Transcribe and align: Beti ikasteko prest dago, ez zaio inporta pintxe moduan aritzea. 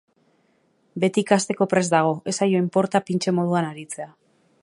Beti 1.03 1.23
ikasteko 1.25 1.67
prest 1.75 1.93
dago, 1.95 2.15
ez 2.33 2.35
zaio 2.39 2.63
inporta 2.65 3.05
pintxe 3.11 3.35
moduan 3.41 3.69
aritzea. 3.71 4.09